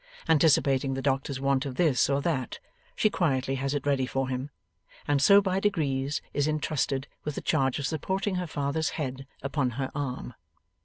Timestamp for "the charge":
7.35-7.77